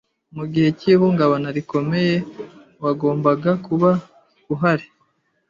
[0.35, 2.15] mu gihe cy'ihungabana rikomeye
[2.83, 3.89] wagombaga kuba
[4.53, 4.87] uhari